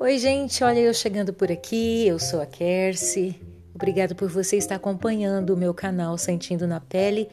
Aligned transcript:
Oi, 0.00 0.16
gente, 0.16 0.62
olha 0.62 0.78
eu 0.78 0.94
chegando 0.94 1.32
por 1.32 1.50
aqui. 1.50 2.06
Eu 2.06 2.20
sou 2.20 2.40
a 2.40 2.46
Kersi. 2.46 3.34
Obrigado 3.74 4.14
por 4.14 4.30
você 4.30 4.56
estar 4.56 4.76
acompanhando 4.76 5.50
o 5.50 5.56
meu 5.56 5.74
canal 5.74 6.16
Sentindo 6.16 6.68
na 6.68 6.78
Pele. 6.78 7.28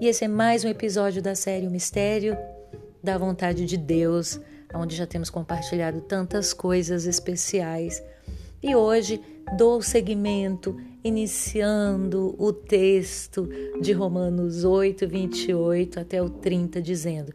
E 0.00 0.06
esse 0.06 0.24
é 0.24 0.28
mais 0.28 0.64
um 0.64 0.68
episódio 0.68 1.20
da 1.20 1.34
série 1.34 1.66
O 1.66 1.70
Mistério 1.72 2.38
da 3.02 3.18
Vontade 3.18 3.66
de 3.66 3.76
Deus, 3.76 4.38
onde 4.72 4.94
já 4.94 5.08
temos 5.08 5.28
compartilhado 5.28 6.02
tantas 6.02 6.52
coisas 6.52 7.04
especiais. 7.04 8.00
E 8.62 8.76
hoje 8.76 9.20
dou 9.58 9.82
seguimento, 9.82 10.80
iniciando 11.02 12.36
o 12.38 12.52
texto 12.52 13.48
de 13.82 13.92
Romanos 13.92 14.62
8, 14.62 15.08
28 15.08 15.98
até 15.98 16.22
o 16.22 16.30
30, 16.30 16.80
dizendo 16.80 17.34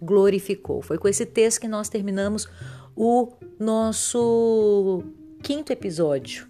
glorificou. 0.00 0.82
Foi 0.82 0.98
com 0.98 1.08
esse 1.08 1.26
texto 1.26 1.60
que 1.60 1.68
nós 1.68 1.88
terminamos 1.88 2.48
o 2.96 3.32
nosso 3.58 5.02
quinto 5.42 5.72
episódio. 5.72 6.48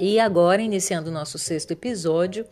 E 0.00 0.18
agora, 0.18 0.62
iniciando 0.62 1.10
o 1.10 1.12
nosso 1.12 1.38
sexto 1.38 1.72
episódio, 1.72 2.46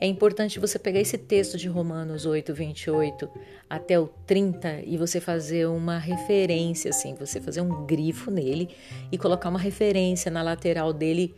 é 0.00 0.06
importante 0.06 0.58
você 0.58 0.78
pegar 0.78 1.00
esse 1.00 1.18
texto 1.18 1.56
de 1.56 1.68
Romanos 1.68 2.26
8, 2.26 2.54
28 2.54 3.28
até 3.68 3.98
o 3.98 4.08
30 4.26 4.82
e 4.84 4.96
você 4.96 5.20
fazer 5.20 5.66
uma 5.66 5.98
referência, 5.98 6.90
assim, 6.90 7.14
você 7.14 7.40
fazer 7.40 7.60
um 7.60 7.86
grifo 7.86 8.30
nele 8.30 8.70
e 9.10 9.18
colocar 9.18 9.48
uma 9.48 9.58
referência 9.58 10.30
na 10.30 10.42
lateral 10.42 10.92
dele, 10.92 11.34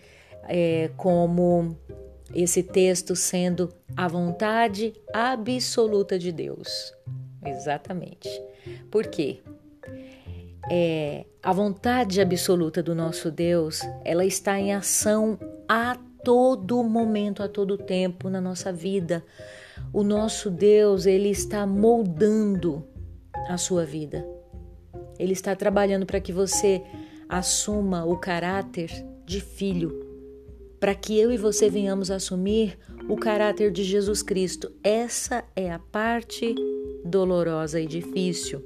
é, 0.48 0.90
como 0.96 1.76
esse 2.34 2.62
texto 2.62 3.14
sendo 3.14 3.72
a 3.96 4.08
vontade 4.08 4.92
absoluta 5.12 6.18
de 6.18 6.32
Deus. 6.32 6.92
Exatamente. 7.46 8.28
Por 8.90 9.06
quê? 9.06 9.40
É, 10.70 11.24
a 11.42 11.52
vontade 11.52 12.20
absoluta 12.20 12.82
do 12.82 12.94
nosso 12.94 13.30
Deus, 13.30 13.80
ela 14.04 14.24
está 14.24 14.58
em 14.58 14.74
ação 14.74 15.38
a 15.68 15.96
todo 16.24 16.82
momento, 16.82 17.42
a 17.42 17.48
todo 17.48 17.78
tempo 17.78 18.28
na 18.28 18.40
nossa 18.40 18.72
vida. 18.72 19.24
O 19.92 20.02
nosso 20.02 20.50
Deus, 20.50 21.06
ele 21.06 21.28
está 21.30 21.64
moldando 21.64 22.84
a 23.48 23.56
sua 23.56 23.84
vida. 23.84 24.26
Ele 25.18 25.32
está 25.32 25.54
trabalhando 25.54 26.04
para 26.04 26.20
que 26.20 26.32
você 26.32 26.82
assuma 27.28 28.04
o 28.04 28.16
caráter 28.16 28.90
de 29.24 29.40
filho, 29.40 30.04
para 30.80 30.94
que 30.94 31.18
eu 31.18 31.32
e 31.32 31.36
você 31.36 31.70
venhamos 31.70 32.10
assumir 32.10 32.78
o 33.08 33.16
caráter 33.16 33.70
de 33.70 33.84
Jesus 33.84 34.22
Cristo. 34.22 34.72
Essa 34.82 35.44
é 35.54 35.70
a 35.70 35.78
parte 35.78 36.54
dolorosa 37.06 37.80
e 37.80 37.86
difícil. 37.86 38.62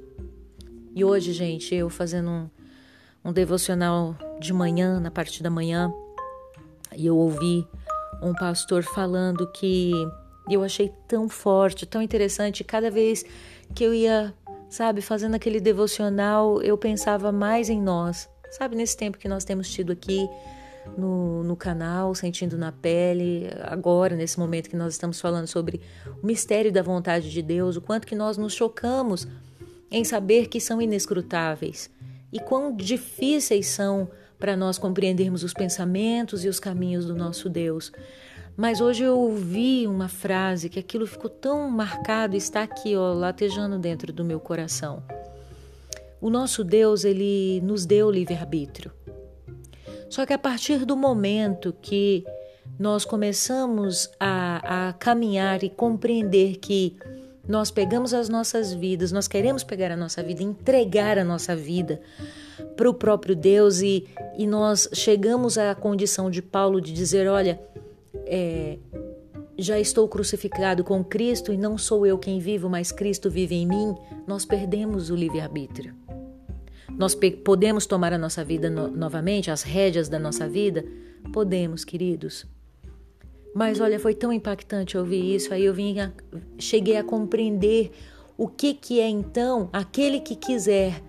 E 0.93 1.05
hoje, 1.05 1.31
gente, 1.31 1.73
eu 1.73 1.89
fazendo 1.89 2.29
um, 2.29 2.49
um 3.23 3.31
devocional 3.31 4.15
de 4.39 4.51
manhã, 4.51 4.99
na 4.99 5.09
parte 5.09 5.41
da 5.41 5.49
manhã, 5.49 5.93
e 6.95 7.05
eu 7.05 7.17
ouvi 7.17 7.65
um 8.21 8.33
pastor 8.33 8.83
falando 8.83 9.49
que 9.51 9.93
eu 10.49 10.63
achei 10.63 10.91
tão 11.07 11.29
forte, 11.29 11.85
tão 11.85 12.01
interessante. 12.01 12.63
Cada 12.63 12.91
vez 12.91 13.23
que 13.73 13.83
eu 13.83 13.93
ia, 13.93 14.33
sabe, 14.69 15.01
fazendo 15.01 15.35
aquele 15.35 15.61
devocional, 15.61 16.61
eu 16.61 16.77
pensava 16.77 17.31
mais 17.31 17.69
em 17.69 17.81
nós, 17.81 18.29
sabe, 18.51 18.75
nesse 18.75 18.97
tempo 18.97 19.17
que 19.17 19.29
nós 19.29 19.45
temos 19.45 19.69
tido 19.69 19.91
aqui 19.91 20.27
no, 20.97 21.43
no 21.43 21.55
canal, 21.55 22.13
sentindo 22.15 22.57
na 22.57 22.71
pele, 22.71 23.49
agora, 23.63 24.15
nesse 24.15 24.39
momento 24.39 24.69
que 24.69 24.75
nós 24.75 24.93
estamos 24.93 25.19
falando 25.19 25.47
sobre 25.47 25.81
o 26.21 26.25
mistério 26.25 26.71
da 26.71 26.81
vontade 26.81 27.29
de 27.29 27.41
Deus, 27.41 27.75
o 27.75 27.81
quanto 27.81 28.07
que 28.07 28.15
nós 28.15 28.37
nos 28.37 28.53
chocamos 28.53 29.27
em 29.89 30.03
saber 30.03 30.47
que 30.47 30.59
são 30.59 30.81
inescrutáveis 30.81 31.89
e 32.31 32.39
quão 32.39 32.75
difíceis 32.75 33.67
são 33.67 34.09
para 34.39 34.55
nós 34.55 34.77
compreendermos 34.77 35.43
os 35.43 35.53
pensamentos 35.53 36.43
e 36.43 36.47
os 36.47 36.59
caminhos 36.59 37.05
do 37.05 37.15
nosso 37.15 37.49
Deus. 37.49 37.91
Mas 38.57 38.81
hoje 38.81 39.03
eu 39.03 39.17
ouvi 39.17 39.87
uma 39.87 40.07
frase 40.07 40.69
que 40.69 40.79
aquilo 40.79 41.05
ficou 41.05 41.29
tão 41.29 41.69
marcado, 41.69 42.35
está 42.35 42.63
aqui, 42.63 42.95
ó, 42.95 43.13
latejando 43.13 43.77
dentro 43.77 44.11
do 44.11 44.23
meu 44.23 44.39
coração. 44.39 45.03
O 46.19 46.29
nosso 46.29 46.63
Deus, 46.63 47.03
ele 47.03 47.61
nos 47.61 47.85
deu 47.85 48.11
livre-arbítrio. 48.11 48.91
Só 50.11 50.25
que 50.25 50.33
a 50.33 50.37
partir 50.37 50.83
do 50.83 50.97
momento 50.97 51.73
que 51.81 52.25
nós 52.77 53.05
começamos 53.05 54.11
a, 54.19 54.89
a 54.89 54.93
caminhar 54.93 55.63
e 55.63 55.69
compreender 55.69 56.57
que 56.57 56.97
nós 57.47 57.71
pegamos 57.71 58.13
as 58.13 58.27
nossas 58.27 58.73
vidas, 58.73 59.13
nós 59.13 59.25
queremos 59.25 59.63
pegar 59.63 59.89
a 59.89 59.95
nossa 59.95 60.21
vida, 60.21 60.43
entregar 60.43 61.17
a 61.17 61.23
nossa 61.23 61.55
vida 61.55 62.01
para 62.75 62.89
o 62.89 62.93
próprio 62.93 63.33
Deus 63.37 63.81
e, 63.81 64.05
e 64.37 64.45
nós 64.45 64.89
chegamos 64.91 65.57
à 65.57 65.73
condição 65.73 66.29
de 66.29 66.41
Paulo 66.41 66.81
de 66.81 66.91
dizer: 66.91 67.29
olha, 67.29 67.57
é, 68.25 68.79
já 69.57 69.79
estou 69.79 70.09
crucificado 70.09 70.83
com 70.83 71.01
Cristo 71.05 71.53
e 71.53 71.57
não 71.57 71.77
sou 71.77 72.05
eu 72.05 72.17
quem 72.17 72.37
vivo, 72.37 72.69
mas 72.69 72.91
Cristo 72.91 73.29
vive 73.29 73.55
em 73.55 73.65
mim, 73.65 73.95
nós 74.27 74.43
perdemos 74.43 75.09
o 75.09 75.15
livre-arbítrio. 75.15 76.00
Nós 76.97 77.15
podemos 77.15 77.85
tomar 77.85 78.13
a 78.13 78.17
nossa 78.17 78.43
vida 78.43 78.69
no 78.69 78.87
novamente, 78.89 79.49
as 79.49 79.63
rédeas 79.63 80.07
da 80.07 80.19
nossa 80.19 80.47
vida? 80.47 80.83
Podemos, 81.33 81.83
queridos. 81.83 82.45
Mas 83.53 83.79
olha, 83.79 83.99
foi 83.99 84.15
tão 84.15 84.31
impactante 84.31 84.97
ouvir 84.97 85.35
isso, 85.35 85.53
aí 85.53 85.65
eu 85.65 85.73
vim 85.73 85.99
a, 85.99 86.11
cheguei 86.57 86.95
a 86.97 87.03
compreender 87.03 87.91
o 88.37 88.47
que 88.47 88.73
que 88.73 88.99
é 88.99 89.09
então 89.09 89.69
aquele 89.73 90.21
que 90.21 90.35
quiser 90.35 91.01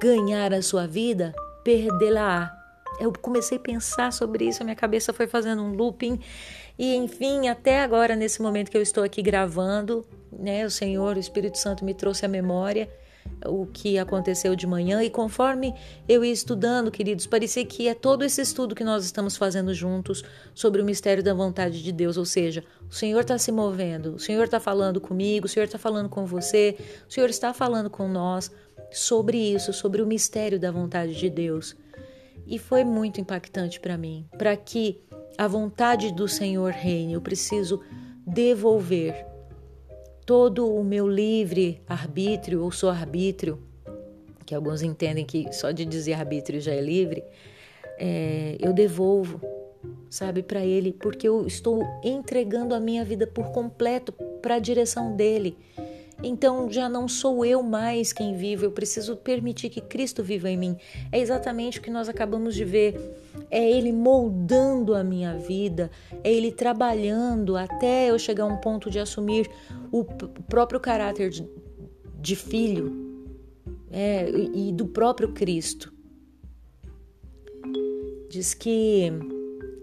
ganhar 0.00 0.52
a 0.54 0.62
sua 0.62 0.86
vida, 0.86 1.34
perdê-la. 1.62 2.54
Eu 2.98 3.12
comecei 3.12 3.58
a 3.58 3.60
pensar 3.60 4.12
sobre 4.12 4.46
isso, 4.48 4.62
a 4.62 4.64
minha 4.64 4.74
cabeça 4.74 5.12
foi 5.12 5.26
fazendo 5.26 5.62
um 5.62 5.74
looping 5.74 6.18
e 6.78 6.94
enfim, 6.94 7.48
até 7.48 7.82
agora 7.82 8.16
nesse 8.16 8.40
momento 8.40 8.70
que 8.70 8.76
eu 8.76 8.82
estou 8.82 9.04
aqui 9.04 9.20
gravando, 9.20 10.06
né, 10.32 10.64
o 10.64 10.70
Senhor, 10.70 11.16
o 11.16 11.20
Espírito 11.20 11.58
Santo 11.58 11.84
me 11.84 11.92
trouxe 11.92 12.24
a 12.24 12.28
memória 12.28 12.88
o 13.44 13.66
que 13.66 13.98
aconteceu 13.98 14.54
de 14.56 14.66
manhã. 14.66 15.02
E 15.02 15.10
conforme 15.10 15.74
eu 16.08 16.24
ia 16.24 16.32
estudando, 16.32 16.90
queridos, 16.90 17.26
parecia 17.26 17.64
que 17.64 17.88
é 17.88 17.94
todo 17.94 18.24
esse 18.24 18.40
estudo 18.40 18.74
que 18.74 18.84
nós 18.84 19.04
estamos 19.04 19.36
fazendo 19.36 19.72
juntos 19.72 20.24
sobre 20.54 20.82
o 20.82 20.84
mistério 20.84 21.22
da 21.22 21.34
vontade 21.34 21.82
de 21.82 21.92
Deus, 21.92 22.16
ou 22.16 22.24
seja, 22.24 22.64
o 22.90 22.94
Senhor 22.94 23.20
está 23.20 23.38
se 23.38 23.52
movendo, 23.52 24.14
o 24.14 24.18
Senhor 24.18 24.44
está 24.44 24.58
falando 24.58 25.00
comigo, 25.00 25.46
o 25.46 25.48
Senhor 25.48 25.66
está 25.66 25.78
falando 25.78 26.08
com 26.08 26.24
você, 26.26 26.76
o 27.08 27.12
Senhor 27.12 27.30
está 27.30 27.52
falando 27.52 27.90
com 27.90 28.08
nós 28.08 28.50
sobre 28.90 29.36
isso, 29.36 29.72
sobre 29.72 30.02
o 30.02 30.06
mistério 30.06 30.58
da 30.58 30.70
vontade 30.70 31.14
de 31.14 31.28
Deus. 31.28 31.76
E 32.46 32.58
foi 32.58 32.82
muito 32.82 33.20
impactante 33.20 33.78
para 33.78 33.98
mim, 33.98 34.26
para 34.38 34.56
que 34.56 35.00
a 35.36 35.46
vontade 35.46 36.12
do 36.12 36.26
Senhor 36.26 36.72
reine, 36.72 37.12
eu 37.12 37.20
preciso 37.20 37.80
devolver 38.26 39.27
todo 40.28 40.70
o 40.70 40.84
meu 40.84 41.08
livre 41.08 41.80
arbítrio 41.88 42.62
ou 42.62 42.70
sou 42.70 42.90
arbítrio, 42.90 43.58
que 44.44 44.54
alguns 44.54 44.82
entendem 44.82 45.24
que 45.24 45.50
só 45.54 45.70
de 45.70 45.86
dizer 45.86 46.12
arbítrio 46.12 46.60
já 46.60 46.70
é 46.70 46.82
livre, 46.82 47.24
é, 47.98 48.54
eu 48.60 48.74
devolvo, 48.74 49.40
sabe, 50.10 50.42
para 50.42 50.62
Ele, 50.62 50.92
porque 50.92 51.26
eu 51.26 51.46
estou 51.46 51.82
entregando 52.04 52.74
a 52.74 52.80
minha 52.80 53.06
vida 53.06 53.26
por 53.26 53.52
completo 53.52 54.12
para 54.42 54.56
a 54.56 54.58
direção 54.58 55.16
dele. 55.16 55.56
Então 56.22 56.70
já 56.70 56.88
não 56.88 57.06
sou 57.06 57.44
eu 57.44 57.62
mais 57.62 58.12
quem 58.12 58.36
vivo, 58.36 58.64
eu 58.64 58.72
preciso 58.72 59.16
permitir 59.16 59.70
que 59.70 59.80
Cristo 59.80 60.22
viva 60.22 60.50
em 60.50 60.56
mim. 60.56 60.76
É 61.12 61.18
exatamente 61.18 61.78
o 61.78 61.82
que 61.82 61.90
nós 61.90 62.08
acabamos 62.08 62.54
de 62.54 62.64
ver. 62.64 62.98
É 63.50 63.70
Ele 63.70 63.92
moldando 63.92 64.94
a 64.94 65.04
minha 65.04 65.36
vida, 65.36 65.90
é 66.24 66.32
Ele 66.32 66.50
trabalhando 66.50 67.56
até 67.56 68.10
eu 68.10 68.18
chegar 68.18 68.44
a 68.44 68.46
um 68.46 68.56
ponto 68.56 68.90
de 68.90 68.98
assumir 68.98 69.48
o 69.92 70.04
próprio 70.04 70.80
caráter 70.80 71.30
de, 71.30 71.48
de 72.20 72.34
filho 72.34 73.08
é, 73.90 74.28
e 74.30 74.72
do 74.72 74.86
próprio 74.86 75.32
Cristo. 75.32 75.92
Diz 78.28 78.54
que 78.54 79.10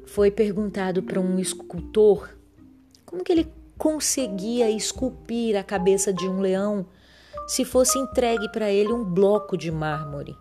foi 0.05 0.29
perguntado 0.29 1.01
para 1.01 1.19
um 1.19 1.39
escultor 1.39 2.29
como 3.05 3.23
que 3.23 3.31
ele 3.31 3.47
conseguia 3.77 4.69
esculpir 4.69 5.57
a 5.57 5.63
cabeça 5.63 6.13
de 6.13 6.27
um 6.27 6.39
leão 6.39 6.85
se 7.47 7.63
fosse 7.63 7.97
entregue 7.99 8.49
para 8.51 8.71
ele 8.71 8.91
um 8.91 9.03
bloco 9.03 9.57
de 9.57 9.71
mármore. 9.71 10.35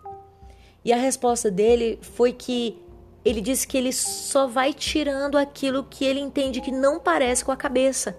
E 0.85 0.93
a 0.93 0.97
resposta 0.97 1.51
dele 1.51 1.99
foi 2.03 2.33
que 2.33 2.79
ele 3.25 3.41
diz 3.41 3.65
que 3.65 3.79
ele 3.79 3.93
só 3.93 4.47
vai 4.47 4.73
tirando 4.73 5.39
aquilo 5.39 5.85
que 5.85 6.05
ele 6.05 6.21
entende 6.21 6.61
que 6.61 6.71
não 6.71 7.01
parece 7.01 7.45
com 7.45 7.51
a 7.51 7.57
cabeça 7.57 8.19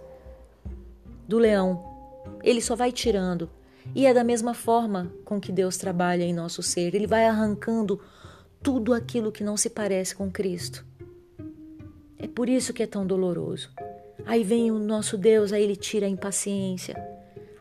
do 1.27 1.37
leão. 1.37 1.83
Ele 2.43 2.61
só 2.61 2.75
vai 2.75 2.91
tirando. 2.91 3.49
E 3.93 4.07
é 4.07 4.13
da 4.13 4.23
mesma 4.23 4.55
forma 4.55 5.13
com 5.23 5.39
que 5.39 5.51
Deus 5.51 5.77
trabalha 5.77 6.23
em 6.23 6.33
nosso 6.33 6.63
ser. 6.63 6.95
Ele 6.95 7.05
vai 7.05 7.25
arrancando 7.25 8.01
tudo 8.63 8.95
aquilo 8.95 9.31
que 9.31 9.43
não 9.43 9.55
se 9.55 9.69
parece 9.69 10.15
com 10.15 10.31
Cristo. 10.31 10.83
É 12.17 12.27
por 12.27 12.49
isso 12.49 12.73
que 12.73 12.81
é 12.81 12.87
tão 12.87 13.05
doloroso. 13.05 13.69
Aí 14.25 14.43
vem 14.43 14.71
o 14.71 14.79
nosso 14.79 15.17
Deus, 15.17 15.51
aí 15.51 15.63
ele 15.63 15.75
tira 15.75 16.05
a 16.05 16.09
impaciência. 16.09 16.95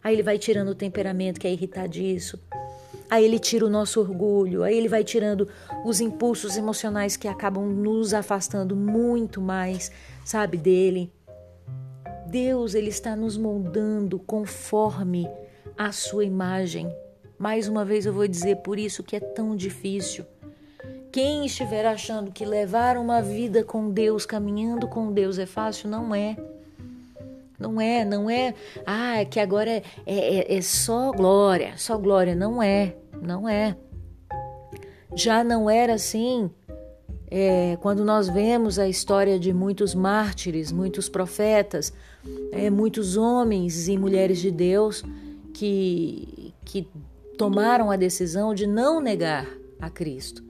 Aí 0.02 0.14
ele 0.14 0.22
vai 0.22 0.38
tirando 0.38 0.68
o 0.68 0.74
temperamento 0.74 1.40
que 1.40 1.46
é 1.46 1.52
irritadiço. 1.52 2.38
Aí 3.08 3.24
ele 3.24 3.38
tira 3.38 3.66
o 3.66 3.70
nosso 3.70 4.00
orgulho, 4.00 4.62
aí 4.62 4.76
ele 4.76 4.88
vai 4.88 5.04
tirando 5.04 5.48
os 5.84 6.00
impulsos 6.00 6.56
emocionais 6.56 7.16
que 7.16 7.28
acabam 7.28 7.66
nos 7.66 8.12
afastando 8.14 8.74
muito 8.74 9.40
mais, 9.40 9.90
sabe, 10.24 10.56
dele. 10.56 11.12
Deus, 12.26 12.74
ele 12.74 12.88
está 12.88 13.14
nos 13.14 13.36
moldando 13.36 14.18
conforme 14.18 15.28
a 15.76 15.92
sua 15.92 16.24
imagem. 16.24 16.88
Mais 17.38 17.68
uma 17.68 17.84
vez 17.84 18.06
eu 18.06 18.12
vou 18.12 18.26
dizer 18.26 18.56
por 18.56 18.78
isso 18.78 19.02
que 19.02 19.16
é 19.16 19.20
tão 19.20 19.54
difícil. 19.54 20.24
Quem 21.14 21.46
estiver 21.46 21.86
achando 21.86 22.32
que 22.32 22.44
levar 22.44 22.96
uma 22.96 23.22
vida 23.22 23.62
com 23.62 23.88
Deus, 23.88 24.26
caminhando 24.26 24.88
com 24.88 25.12
Deus 25.12 25.38
é 25.38 25.46
fácil, 25.46 25.88
não 25.88 26.12
é. 26.12 26.36
Não 27.56 27.80
é, 27.80 28.04
não 28.04 28.28
é. 28.28 28.52
Ah, 28.84 29.20
é 29.20 29.24
que 29.24 29.38
agora 29.38 29.70
é, 29.70 29.82
é, 30.06 30.56
é 30.56 30.60
só 30.60 31.12
glória, 31.12 31.74
só 31.76 31.96
glória. 31.96 32.34
Não 32.34 32.60
é, 32.60 32.96
não 33.22 33.48
é. 33.48 33.76
Já 35.14 35.44
não 35.44 35.70
era 35.70 35.94
assim 35.94 36.50
é, 37.30 37.78
quando 37.80 38.04
nós 38.04 38.28
vemos 38.28 38.76
a 38.80 38.88
história 38.88 39.38
de 39.38 39.52
muitos 39.52 39.94
mártires, 39.94 40.72
muitos 40.72 41.08
profetas, 41.08 41.92
é, 42.50 42.68
muitos 42.70 43.16
homens 43.16 43.86
e 43.86 43.96
mulheres 43.96 44.40
de 44.40 44.50
Deus 44.50 45.04
que, 45.52 46.52
que 46.64 46.88
tomaram 47.38 47.88
a 47.92 47.94
decisão 47.94 48.52
de 48.52 48.66
não 48.66 49.00
negar 49.00 49.46
a 49.80 49.88
Cristo 49.88 50.42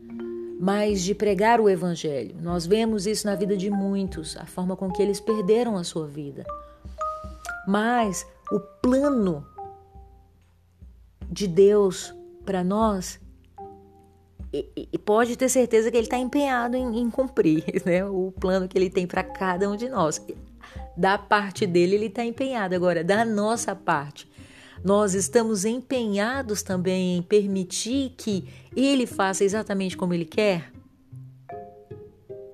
mas 0.65 1.03
de 1.03 1.15
pregar 1.15 1.61
o 1.61 1.69
Evangelho. 1.69 2.37
Nós 2.41 2.65
vemos 2.65 3.07
isso 3.07 3.27
na 3.27 3.35
vida 3.35 3.55
de 3.55 3.69
muitos, 3.69 4.35
a 4.39 4.47
forma 4.47 4.75
com 4.75 4.91
que 4.91 5.03
eles 5.03 5.21
perderam 5.21 5.77
a 5.77 5.85
sua 5.85 6.07
vida. 6.07 6.43
Mas 7.69 8.27
o 8.51 8.59
plano 8.59 9.47
de 11.31 11.47
Deus 11.47 12.15
para 12.47 12.65
nós, 12.65 13.21
e, 14.51 14.89
e, 14.91 14.97
pode 14.97 15.37
ter 15.37 15.51
certeza 15.51 15.91
que 15.91 15.99
Ele 15.99 16.07
está 16.07 16.17
empenhado 16.17 16.79
em, 16.79 16.99
em, 16.99 17.11
cumprir 17.11 17.63
né? 17.85 18.03
o 18.07 18.33
plano 18.33 18.67
que 18.67 18.79
Ele 18.79 18.89
tem 18.89 19.07
para 19.07 19.23
cada 19.23 19.69
um 19.69 19.77
de 19.77 19.91
nós. 19.91 20.25
Da 20.97 21.19
parte 21.19 21.67
dele, 21.67 21.97
Ele 21.97 22.07
está 22.07 22.25
empenhado. 22.25 22.75
Agora, 22.75 23.05
da 23.05 23.23
nossa 23.23 23.77
parte, 23.77 24.27
nós 24.85 25.15
estamos 25.15 25.65
empenhados 25.65 26.63
também 26.63 27.17
em 27.17 27.23
permitir 27.23 28.11
que 28.19 28.47
ele 28.77 29.07
faça 29.07 29.43
exatamente 29.43 29.97
como 29.97 30.13
ele 30.13 30.27
quer? 30.27 30.71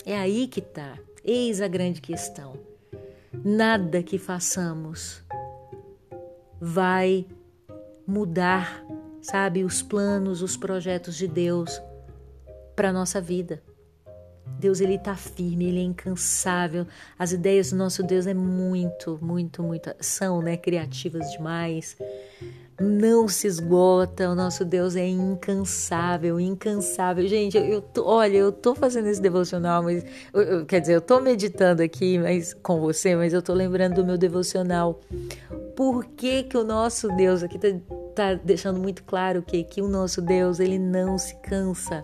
É 0.07 0.17
aí 0.17 0.47
que 0.47 0.61
está. 0.61 0.97
Eis 1.25 1.61
a 1.61 1.67
grande 1.67 2.01
questão. 2.01 2.55
Nada 3.45 4.01
que 4.01 4.17
façamos 4.17 5.23
vai 6.61 7.27
mudar, 8.07 8.85
sabe, 9.21 9.65
os 9.65 9.83
planos, 9.83 10.41
os 10.41 10.57
projetos 10.57 11.17
de 11.17 11.27
Deus 11.27 11.83
para 12.77 12.93
nossa 12.93 13.21
vida. 13.21 13.61
Deus 14.59 14.81
ele 14.81 14.95
está 14.95 15.17
firme, 15.17 15.67
ele 15.67 15.81
é 15.81 15.83
incansável. 15.83 16.87
As 17.19 17.33
ideias 17.33 17.71
do 17.71 17.77
nosso 17.77 18.03
Deus 18.03 18.27
é 18.27 18.35
muito, 18.35 19.19
muito, 19.23 19.63
muito 19.63 19.91
são, 20.01 20.43
né, 20.43 20.57
criativas 20.57 21.31
demais. 21.33 21.97
Não 22.79 23.29
se 23.29 23.47
esgota, 23.47 24.31
o 24.31 24.35
nosso 24.35 24.65
Deus 24.65 24.97
é 24.97 25.07
incansável, 25.07 26.41
incansável. 26.41 27.27
Gente, 27.27 27.57
eu, 27.59 27.65
eu 27.65 27.83
tô, 27.83 28.07
olha, 28.07 28.37
eu 28.37 28.51
tô 28.51 28.75
fazendo 28.75 29.09
esse 29.09 29.21
devocional, 29.21 29.83
mas 29.83 30.05
eu, 30.33 30.43
eu, 30.43 30.67
quer 30.67 30.81
dizer, 30.81 30.95
eu 30.95 31.01
tô 31.03 31.21
meditando 31.21 31.83
aqui, 31.83 32.19
mas 32.19 32.55
com 32.55 32.81
você, 32.81 33.15
mas 33.15 33.35
eu 33.35 33.43
tô 33.43 33.53
lembrando 33.53 33.97
do 33.97 34.05
meu 34.05 34.17
devocional. 34.17 34.99
Por 35.77 36.07
que 36.07 36.45
que 36.45 36.57
o 36.57 36.65
nosso 36.65 37.09
Deus 37.17 37.43
aqui 37.43 37.59
tá, 37.59 37.69
tá 38.15 38.35
deixando 38.35 38.79
muito 38.81 39.05
claro 39.05 39.43
que 39.43 39.63
que 39.63 39.83
o 39.83 39.89
nosso 39.89 40.23
Deus, 40.23 40.59
ele 40.59 40.79
não 40.79 41.19
se 41.19 41.35
cansa 41.43 42.03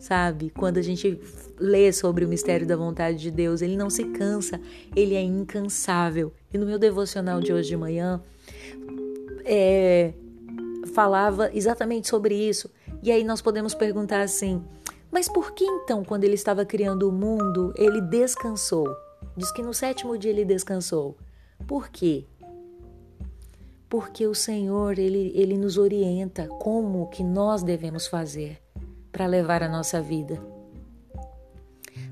sabe? 0.00 0.50
Quando 0.50 0.78
a 0.78 0.82
gente 0.82 1.20
lê 1.58 1.92
sobre 1.92 2.24
o 2.24 2.28
mistério 2.28 2.66
da 2.66 2.74
vontade 2.74 3.18
de 3.18 3.30
Deus, 3.30 3.60
ele 3.60 3.76
não 3.76 3.90
se 3.90 4.02
cansa, 4.04 4.58
ele 4.96 5.14
é 5.14 5.22
incansável. 5.22 6.32
E 6.52 6.58
no 6.58 6.66
meu 6.66 6.78
devocional 6.78 7.38
de 7.40 7.52
hoje 7.52 7.68
de 7.68 7.76
manhã, 7.76 8.20
é, 9.44 10.14
falava 10.94 11.50
exatamente 11.52 12.08
sobre 12.08 12.34
isso. 12.34 12.70
E 13.02 13.12
aí 13.12 13.22
nós 13.22 13.42
podemos 13.42 13.74
perguntar 13.74 14.22
assim: 14.22 14.64
mas 15.12 15.28
por 15.28 15.52
que 15.52 15.64
então, 15.64 16.02
quando 16.02 16.24
ele 16.24 16.34
estava 16.34 16.64
criando 16.64 17.08
o 17.08 17.12
mundo, 17.12 17.72
ele 17.76 18.00
descansou? 18.00 18.88
Diz 19.36 19.52
que 19.52 19.62
no 19.62 19.74
sétimo 19.74 20.16
dia 20.16 20.30
ele 20.30 20.44
descansou. 20.46 21.16
Por 21.66 21.88
quê? 21.88 22.24
Porque 23.88 24.26
o 24.26 24.34
Senhor, 24.34 24.98
ele, 24.98 25.30
ele 25.34 25.58
nos 25.58 25.76
orienta 25.76 26.46
como 26.46 27.08
que 27.10 27.22
nós 27.22 27.62
devemos 27.62 28.06
fazer 28.06 28.60
para 29.20 29.26
levar 29.26 29.62
a 29.62 29.68
nossa 29.68 30.00
vida. 30.00 30.42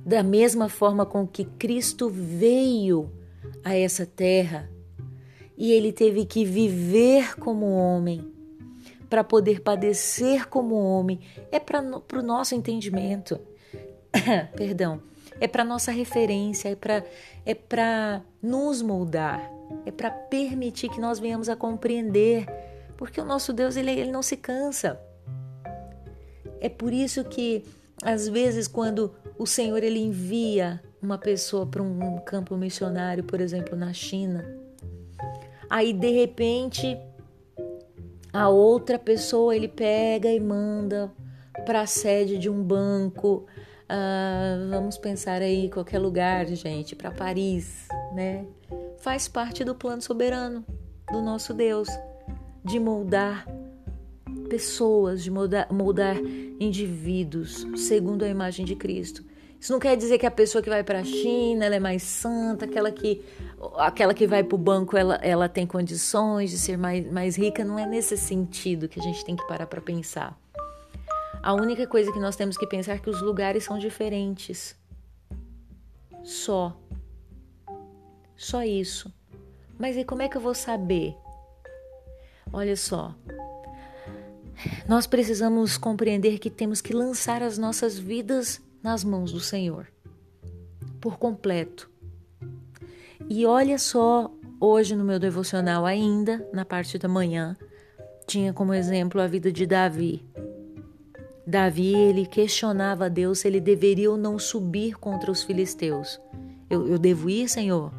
Da 0.05 0.23
mesma 0.23 0.69
forma 0.69 1.07
com 1.07 1.27
que 1.27 1.43
Cristo 1.43 2.11
veio 2.11 3.11
a 3.65 3.75
essa 3.75 4.05
terra 4.05 4.71
e 5.57 5.73
ele 5.73 5.91
teve 5.91 6.27
que 6.27 6.45
viver 6.45 7.35
como 7.37 7.65
homem 7.65 8.31
para 9.09 9.25
poder 9.25 9.63
padecer 9.63 10.51
como 10.51 10.75
homem, 10.75 11.21
é 11.51 11.59
para 11.59 11.81
o 11.81 12.23
nosso 12.23 12.55
entendimento. 12.55 13.41
Perdão, 14.55 15.01
é 15.41 15.49
para 15.49 15.65
nossa 15.65 15.91
referência, 15.91 16.69
é 16.69 16.77
para 16.77 17.03
é 17.47 17.55
para 17.55 18.21
nos 18.43 18.83
moldar, 18.83 19.51
é 19.87 19.91
para 19.91 20.11
permitir 20.11 20.91
que 20.91 21.01
nós 21.01 21.19
venhamos 21.19 21.49
a 21.49 21.57
compreender, 21.57 22.47
porque 22.99 23.19
o 23.19 23.25
nosso 23.25 23.55
Deus 23.55 23.77
ele, 23.77 23.93
ele 23.93 24.13
não 24.13 24.23
se 24.23 24.37
cansa. 24.37 25.08
É 26.61 26.69
por 26.69 26.93
isso 26.93 27.25
que 27.25 27.65
às 28.03 28.29
vezes 28.29 28.69
quando 28.69 29.12
o 29.38 29.47
Senhor 29.47 29.83
ele 29.83 29.99
envia 29.99 30.83
uma 31.00 31.19
pessoa 31.19 31.67
para 31.67 31.83
um 31.83 32.19
campo 32.19 32.57
missionário, 32.57 33.25
por 33.25 33.41
exemplo, 33.41 33.77
na 33.77 33.93
China, 33.93 34.45
aí 35.71 35.93
de 35.93 36.11
repente 36.11 36.99
a 38.33 38.49
outra 38.49 38.99
pessoa 38.99 39.55
ele 39.55 39.69
pega 39.69 40.31
e 40.31 40.41
manda 40.41 41.11
para 41.65 41.83
a 41.83 41.87
sede 41.87 42.38
de 42.38 42.49
um 42.49 42.62
banco, 42.62 43.47
uh, 43.85 44.71
vamos 44.71 44.97
pensar 44.97 45.43
aí 45.43 45.69
qualquer 45.71 45.99
lugar, 45.99 46.47
gente, 46.47 46.95
para 46.95 47.11
Paris, 47.11 47.88
né? 48.15 48.45
Faz 48.99 49.29
parte 49.29 49.65
do 49.65 49.75
plano 49.75 50.03
soberano 50.03 50.65
do 51.11 51.23
nosso 51.23 51.55
Deus 51.55 51.88
de 52.65 52.79
moldar 52.79 53.47
pessoas, 54.49 55.23
de 55.23 55.31
moldar, 55.31 55.73
moldar 55.73 56.17
indivíduos 56.59 57.67
segundo 57.76 58.25
a 58.25 58.28
imagem 58.28 58.64
de 58.64 58.75
Cristo. 58.75 59.25
Isso 59.61 59.73
não 59.73 59.81
quer 59.81 59.97
dizer 59.97 60.19
que 60.19 60.26
a 60.26 60.31
pessoa 60.31 60.62
que 60.62 60.71
vai 60.71 60.85
para 60.85 61.00
a 61.00 61.05
China 61.05 61.64
ela 61.64 61.75
é 61.75 61.81
mais 61.81 62.02
santa, 62.02 62.64
aquela 62.64 62.93
que, 62.93 63.25
aquela 63.76 64.14
que 64.14 64.26
vai 64.26 64.45
para 64.45 64.55
o 64.55 64.59
banco 64.59 64.97
ela, 64.97 65.17
ela 65.17 65.49
tem 65.49 65.67
condições 65.67 66.50
de 66.50 66.59
ser 66.59 66.78
mais, 66.78 67.11
mais 67.11 67.37
rica. 67.37 67.64
Não 67.64 67.78
é 67.78 67.85
nesse 67.85 68.17
sentido 68.17 68.88
que 68.88 69.00
a 69.00 69.02
gente 69.02 69.25
tem 69.25 69.35
que 69.35 69.47
parar 69.49 69.67
para 69.67 69.81
pensar. 69.81 70.38
A 71.43 71.55
única 71.55 71.87
coisa 71.87 72.12
que 72.12 72.21
nós 72.21 72.37
temos 72.37 72.57
que 72.57 72.67
pensar 72.67 72.95
é 72.95 72.99
que 72.99 73.11
os 73.11 73.21
lugares 73.21 73.64
são 73.64 73.78
diferentes. 73.78 74.76
Só. 76.23 76.76
Só 78.37 78.62
isso. 78.62 79.12
Mas 79.76 79.97
e 79.97 80.05
como 80.05 80.23
é 80.23 80.28
que 80.28 80.37
eu 80.37 80.40
vou 80.40 80.55
saber? 80.55 81.17
Olha 82.52 82.76
só, 82.76 83.14
nós 84.88 85.07
precisamos 85.07 85.77
compreender 85.77 86.38
que 86.38 86.50
temos 86.50 86.81
que 86.81 86.93
lançar 86.93 87.43
as 87.43 87.59
nossas 87.59 87.99
vidas 87.99 88.61
nas 88.83 89.05
mãos 89.05 89.33
do 89.33 89.41
Senhor, 89.41 89.87
por 91.00 91.19
completo. 91.19 91.91
E 93.29 93.45
olha 93.45 93.79
só, 93.79 94.31
hoje 94.61 94.97
no 94.97 95.05
meu 95.05 95.19
devocional, 95.19 95.85
ainda 95.85 96.49
na 96.53 96.65
parte 96.65 96.99
da 96.99 97.09
manhã, 97.09 97.57
tinha 98.27 98.53
como 98.53 98.75
exemplo 98.75 99.21
a 99.21 99.27
vida 99.27 99.50
de 99.50 99.67
Davi. 99.67 100.25
Davi, 101.47 101.95
ele 101.95 102.27
questionava 102.27 103.07
a 103.07 103.09
Deus 103.09 103.38
se 103.41 103.49
ele 103.49 103.61
deveria 103.61 104.11
ou 104.11 104.17
não 104.17 104.38
subir 104.38 104.99
contra 104.99 105.31
os 105.31 105.43
filisteus. 105.43 106.21
Eu, 106.69 106.87
eu 106.87 106.99
devo 106.99 107.31
ir, 107.31 107.49
Senhor? 107.49 107.93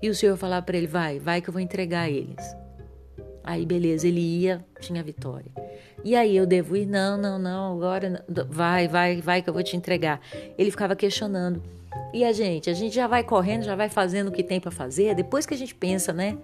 E 0.00 0.08
o 0.08 0.14
Senhor 0.14 0.36
falava 0.36 0.64
para 0.64 0.76
ele: 0.76 0.86
vai, 0.86 1.18
vai 1.18 1.42
que 1.42 1.48
eu 1.48 1.52
vou 1.52 1.60
entregar 1.60 2.08
eles. 2.08 2.57
Aí, 3.48 3.64
beleza, 3.64 4.06
ele 4.06 4.20
ia, 4.20 4.62
tinha 4.78 5.02
vitória. 5.02 5.50
E 6.04 6.14
aí 6.14 6.36
eu 6.36 6.44
devo 6.44 6.76
ir? 6.76 6.84
Não, 6.84 7.16
não, 7.16 7.38
não, 7.38 7.76
agora 7.76 8.22
vai, 8.46 8.86
vai, 8.86 9.22
vai 9.22 9.40
que 9.40 9.48
eu 9.48 9.54
vou 9.54 9.62
te 9.62 9.74
entregar. 9.74 10.20
Ele 10.58 10.70
ficava 10.70 10.94
questionando. 10.94 11.62
E 12.12 12.26
a 12.26 12.32
gente, 12.32 12.68
a 12.68 12.74
gente 12.74 12.94
já 12.94 13.06
vai 13.06 13.24
correndo, 13.24 13.62
já 13.62 13.74
vai 13.74 13.88
fazendo 13.88 14.28
o 14.28 14.30
que 14.30 14.42
tem 14.42 14.60
para 14.60 14.70
fazer, 14.70 15.14
depois 15.14 15.46
que 15.46 15.54
a 15.54 15.56
gente 15.56 15.74
pensa, 15.74 16.12
né? 16.12 16.36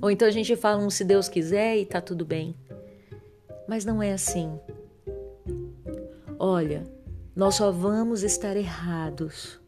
Ou 0.00 0.08
então 0.08 0.28
a 0.28 0.30
gente 0.30 0.54
fala 0.54 0.80
um 0.80 0.88
se 0.88 1.02
Deus 1.02 1.28
quiser 1.28 1.76
e 1.78 1.84
tá 1.84 2.00
tudo 2.00 2.24
bem. 2.24 2.54
Mas 3.66 3.84
não 3.84 4.00
é 4.00 4.12
assim. 4.12 4.56
Olha, 6.38 6.84
nós 7.34 7.56
só 7.56 7.72
vamos 7.72 8.22
estar 8.22 8.56
errados 8.56 9.58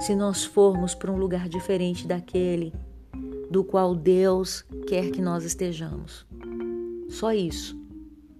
se 0.00 0.16
nós 0.16 0.42
formos 0.42 0.92
para 0.92 1.12
um 1.12 1.16
lugar 1.16 1.48
diferente 1.48 2.04
daquele 2.04 2.72
do 3.52 3.62
qual 3.62 3.94
Deus 3.94 4.64
quer 4.88 5.10
que 5.10 5.20
nós 5.20 5.44
estejamos. 5.44 6.26
Só 7.10 7.32
isso. 7.32 7.78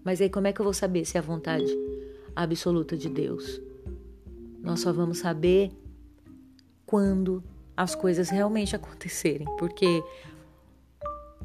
Mas 0.02 0.22
aí 0.22 0.30
como 0.30 0.46
é 0.46 0.52
que 0.52 0.60
eu 0.60 0.64
vou 0.64 0.72
saber 0.72 1.04
se 1.04 1.18
é 1.18 1.20
a 1.20 1.22
vontade 1.22 1.70
absoluta 2.34 2.96
de 2.96 3.10
Deus? 3.10 3.60
Nós 4.62 4.80
só 4.80 4.90
vamos 4.90 5.18
saber 5.18 5.70
quando 6.86 7.44
as 7.76 7.94
coisas 7.94 8.30
realmente 8.30 8.74
acontecerem, 8.74 9.46
porque 9.58 10.02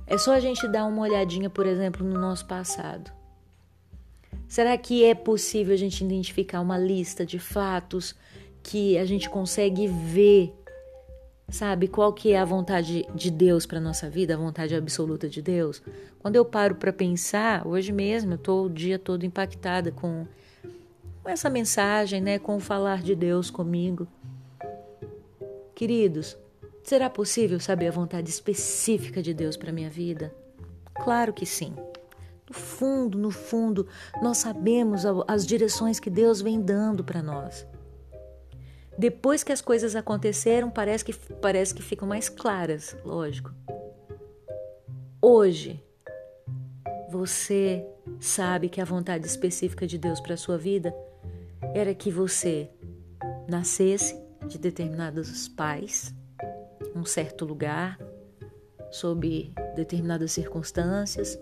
é 0.05 0.17
só 0.17 0.33
a 0.33 0.39
gente 0.39 0.65
dar 0.69 0.85
uma 0.85 1.01
olhadinha, 1.01 1.49
por 1.49 1.65
exemplo, 1.65 2.07
no 2.07 2.17
nosso 2.17 2.47
passado. 2.47 3.11
Será 4.47 4.77
que 4.77 5.03
é 5.03 5.13
possível 5.13 5.73
a 5.73 5.77
gente 5.77 6.05
identificar 6.05 6.61
uma 6.61 6.77
lista 6.77 7.25
de 7.25 7.37
fatos 7.37 8.15
que 8.63 8.97
a 8.97 9.03
gente 9.03 9.29
consegue 9.29 9.87
ver, 9.87 10.53
sabe, 11.49 11.87
qual 11.87 12.13
que 12.13 12.33
é 12.33 12.39
a 12.39 12.45
vontade 12.45 13.07
de 13.13 13.31
Deus 13.31 13.65
para 13.65 13.79
nossa 13.79 14.09
vida, 14.09 14.33
a 14.33 14.37
vontade 14.37 14.75
absoluta 14.75 15.29
de 15.29 15.41
Deus? 15.41 15.81
Quando 16.19 16.35
eu 16.35 16.45
paro 16.45 16.75
para 16.75 16.91
pensar, 16.91 17.65
hoje 17.67 17.91
mesmo 17.91 18.33
eu 18.33 18.37
tô 18.37 18.65
o 18.65 18.69
dia 18.69 18.99
todo 18.99 19.25
impactada 19.25 19.91
com 19.91 20.27
essa 21.25 21.49
mensagem, 21.49 22.21
né, 22.21 22.39
com 22.39 22.55
o 22.55 22.59
falar 22.59 23.01
de 23.01 23.15
Deus 23.15 23.49
comigo. 23.49 24.07
Queridos, 25.75 26.37
Será 26.87 27.09
possível 27.09 27.59
saber 27.59 27.89
a 27.89 27.91
vontade 27.91 28.29
específica 28.29 29.21
de 29.21 29.33
Deus 29.33 29.57
para 29.57 29.73
minha 29.73 29.89
vida? 29.89 30.33
Claro 30.95 31.33
que 31.33 31.45
sim. 31.45 31.75
No 32.47 32.55
fundo, 32.55 33.17
no 33.17 33.29
fundo, 33.29 33.85
nós 34.23 34.37
sabemos 34.37 35.03
as 35.27 35.45
direções 35.45 35.99
que 35.99 36.09
Deus 36.09 36.41
vem 36.41 36.61
dando 36.61 37.03
para 37.03 37.21
nós. 37.21 37.67
Depois 38.97 39.43
que 39.43 39.51
as 39.51 39.61
coisas 39.61 39.95
aconteceram, 39.95 40.71
parece 40.71 41.05
que, 41.05 41.13
parece 41.13 41.73
que 41.73 41.83
ficam 41.83 42.07
mais 42.07 42.29
claras, 42.29 42.97
lógico. 43.05 43.51
Hoje, 45.21 45.83
você 47.09 47.85
sabe 48.19 48.69
que 48.69 48.81
a 48.81 48.85
vontade 48.85 49.25
específica 49.27 49.85
de 49.85 49.97
Deus 49.97 50.19
para 50.19 50.33
a 50.33 50.37
sua 50.37 50.57
vida 50.57 50.95
era 51.75 51.93
que 51.93 52.09
você 52.09 52.69
nascesse 53.47 54.19
de 54.47 54.57
determinados 54.57 55.47
pais, 55.47 56.13
um 56.95 57.05
certo 57.05 57.45
lugar, 57.45 57.99
sob 58.91 59.53
determinadas 59.75 60.31
circunstâncias, 60.31 61.39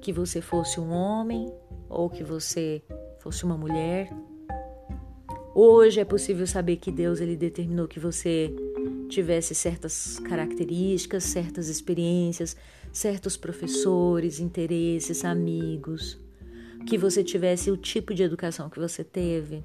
que 0.00 0.12
você 0.12 0.40
fosse 0.40 0.80
um 0.80 0.90
homem 0.90 1.52
ou 1.88 2.10
que 2.10 2.24
você 2.24 2.82
fosse 3.20 3.44
uma 3.44 3.56
mulher. 3.56 4.10
Hoje 5.56 6.00
é 6.00 6.04
possível 6.04 6.48
saber 6.48 6.78
que 6.78 6.90
Deus 6.90 7.20
ele 7.20 7.36
determinou 7.36 7.86
que 7.86 8.00
você 8.00 8.52
tivesse 9.08 9.54
certas 9.54 10.18
características, 10.18 11.22
certas 11.22 11.68
experiências, 11.68 12.56
certos 12.92 13.36
professores, 13.36 14.40
interesses, 14.40 15.24
amigos, 15.24 16.18
que 16.88 16.98
você 16.98 17.22
tivesse 17.22 17.70
o 17.70 17.76
tipo 17.76 18.12
de 18.12 18.24
educação 18.24 18.68
que 18.68 18.80
você 18.80 19.04
teve, 19.04 19.62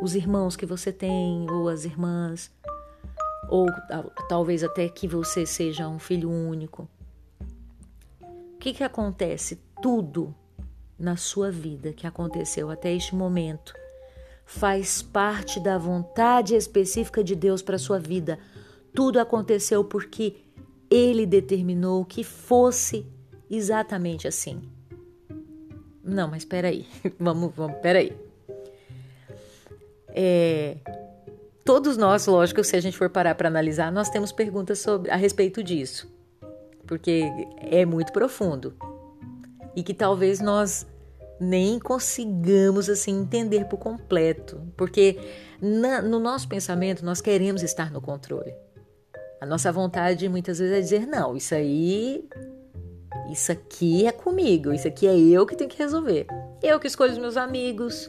os 0.00 0.14
irmãos 0.14 0.54
que 0.54 0.64
você 0.64 0.92
tem 0.92 1.50
ou 1.50 1.68
as 1.68 1.84
irmãs, 1.84 2.52
ou 3.48 3.66
talvez 4.28 4.62
até 4.62 4.88
que 4.88 5.08
você 5.08 5.44
seja 5.44 5.88
um 5.88 5.98
filho 5.98 6.30
único. 6.30 6.88
O 8.20 8.58
que, 8.60 8.72
que 8.72 8.84
acontece? 8.84 9.58
Tudo 9.82 10.32
na 10.96 11.16
sua 11.16 11.50
vida 11.50 11.92
que 11.92 12.06
aconteceu 12.06 12.70
até 12.70 12.94
este 12.94 13.16
momento 13.16 13.81
faz 14.44 15.02
parte 15.02 15.60
da 15.60 15.78
vontade 15.78 16.54
específica 16.54 17.22
de 17.22 17.34
Deus 17.34 17.62
para 17.62 17.78
sua 17.78 17.98
vida. 17.98 18.38
Tudo 18.94 19.18
aconteceu 19.18 19.84
porque 19.84 20.36
Ele 20.90 21.24
determinou 21.26 22.04
que 22.04 22.22
fosse 22.22 23.06
exatamente 23.50 24.28
assim. 24.28 24.62
Não, 26.04 26.28
mas 26.28 26.44
peraí, 26.44 26.86
vamos, 27.18 27.52
vamos, 27.54 27.78
peraí. 27.80 28.16
É, 30.08 30.76
Todos 31.64 31.96
nós, 31.96 32.26
lógico, 32.26 32.64
se 32.64 32.74
a 32.74 32.80
gente 32.80 32.96
for 32.96 33.08
parar 33.08 33.36
para 33.36 33.48
analisar, 33.48 33.92
nós 33.92 34.10
temos 34.10 34.32
perguntas 34.32 34.80
sobre 34.80 35.10
a 35.12 35.16
respeito 35.16 35.62
disso, 35.62 36.12
porque 36.88 37.22
é 37.70 37.86
muito 37.86 38.12
profundo 38.12 38.74
e 39.76 39.82
que 39.82 39.94
talvez 39.94 40.40
nós 40.40 40.84
nem 41.42 41.78
consigamos 41.78 42.88
assim 42.88 43.20
entender 43.20 43.64
por 43.64 43.78
completo, 43.78 44.62
porque 44.76 45.18
na, 45.60 46.00
no 46.00 46.20
nosso 46.20 46.48
pensamento 46.48 47.04
nós 47.04 47.20
queremos 47.20 47.62
estar 47.62 47.90
no 47.90 48.00
controle. 48.00 48.54
A 49.40 49.46
nossa 49.46 49.72
vontade 49.72 50.28
muitas 50.28 50.60
vezes 50.60 50.76
é 50.76 50.80
dizer 50.80 51.06
não, 51.06 51.36
isso 51.36 51.54
aí, 51.54 52.28
isso 53.30 53.50
aqui 53.50 54.06
é 54.06 54.12
comigo, 54.12 54.72
isso 54.72 54.86
aqui 54.86 55.06
é 55.06 55.18
eu 55.18 55.44
que 55.44 55.56
tenho 55.56 55.68
que 55.68 55.78
resolver. 55.78 56.26
Eu 56.62 56.78
que 56.78 56.86
escolho 56.86 57.12
os 57.12 57.18
meus 57.18 57.36
amigos, 57.36 58.08